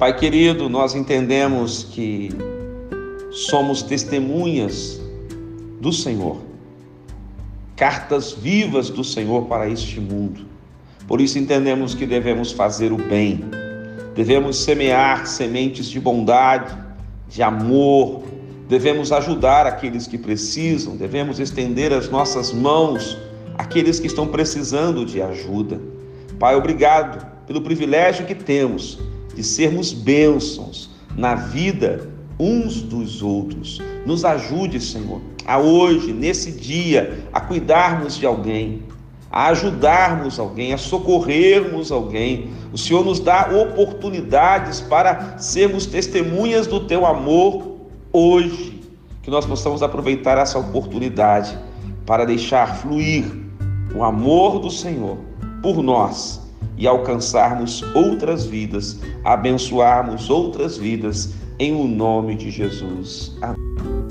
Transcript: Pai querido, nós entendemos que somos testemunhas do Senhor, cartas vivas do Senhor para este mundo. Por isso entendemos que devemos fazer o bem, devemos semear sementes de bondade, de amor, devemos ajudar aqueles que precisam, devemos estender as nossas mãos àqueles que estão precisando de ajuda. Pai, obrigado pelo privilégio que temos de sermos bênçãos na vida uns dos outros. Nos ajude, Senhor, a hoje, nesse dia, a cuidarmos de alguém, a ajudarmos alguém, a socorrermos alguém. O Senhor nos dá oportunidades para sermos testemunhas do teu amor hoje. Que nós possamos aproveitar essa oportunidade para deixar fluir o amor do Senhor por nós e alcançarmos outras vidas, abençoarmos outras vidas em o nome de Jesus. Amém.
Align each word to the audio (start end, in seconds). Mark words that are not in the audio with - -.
Pai 0.00 0.16
querido, 0.16 0.70
nós 0.70 0.94
entendemos 0.94 1.84
que 1.84 2.30
somos 3.30 3.82
testemunhas 3.82 4.98
do 5.78 5.92
Senhor, 5.92 6.38
cartas 7.76 8.32
vivas 8.32 8.88
do 8.88 9.04
Senhor 9.04 9.44
para 9.44 9.68
este 9.68 10.00
mundo. 10.00 10.46
Por 11.06 11.20
isso 11.20 11.38
entendemos 11.38 11.94
que 11.94 12.06
devemos 12.06 12.50
fazer 12.50 12.92
o 12.92 12.96
bem, 12.96 13.44
devemos 14.14 14.56
semear 14.64 15.26
sementes 15.26 15.84
de 15.84 16.00
bondade, 16.00 16.74
de 17.28 17.42
amor, 17.42 18.22
devemos 18.70 19.12
ajudar 19.12 19.66
aqueles 19.66 20.06
que 20.06 20.16
precisam, 20.16 20.96
devemos 20.96 21.38
estender 21.38 21.92
as 21.92 22.08
nossas 22.08 22.54
mãos 22.54 23.18
àqueles 23.58 24.00
que 24.00 24.06
estão 24.06 24.26
precisando 24.26 25.04
de 25.04 25.20
ajuda. 25.20 25.78
Pai, 26.38 26.56
obrigado 26.56 27.22
pelo 27.46 27.60
privilégio 27.60 28.24
que 28.24 28.34
temos 28.34 29.09
de 29.40 29.46
sermos 29.46 29.90
bênçãos 29.94 30.90
na 31.16 31.34
vida 31.34 32.10
uns 32.38 32.82
dos 32.82 33.22
outros. 33.22 33.80
Nos 34.04 34.22
ajude, 34.22 34.78
Senhor, 34.78 35.22
a 35.46 35.58
hoje, 35.58 36.12
nesse 36.12 36.52
dia, 36.52 37.24
a 37.32 37.40
cuidarmos 37.40 38.18
de 38.18 38.26
alguém, 38.26 38.82
a 39.30 39.48
ajudarmos 39.48 40.38
alguém, 40.38 40.74
a 40.74 40.78
socorrermos 40.78 41.90
alguém. 41.90 42.50
O 42.70 42.76
Senhor 42.76 43.02
nos 43.02 43.18
dá 43.18 43.48
oportunidades 43.50 44.82
para 44.82 45.38
sermos 45.38 45.86
testemunhas 45.86 46.66
do 46.66 46.80
teu 46.80 47.06
amor 47.06 47.76
hoje. 48.12 48.78
Que 49.22 49.30
nós 49.30 49.46
possamos 49.46 49.82
aproveitar 49.82 50.36
essa 50.36 50.58
oportunidade 50.58 51.58
para 52.04 52.26
deixar 52.26 52.76
fluir 52.76 53.24
o 53.94 54.04
amor 54.04 54.58
do 54.58 54.70
Senhor 54.70 55.16
por 55.62 55.82
nós 55.82 56.49
e 56.80 56.88
alcançarmos 56.88 57.84
outras 57.94 58.46
vidas, 58.46 58.98
abençoarmos 59.22 60.30
outras 60.30 60.78
vidas 60.78 61.34
em 61.58 61.74
o 61.74 61.86
nome 61.86 62.34
de 62.34 62.50
Jesus. 62.50 63.36
Amém. 63.42 64.09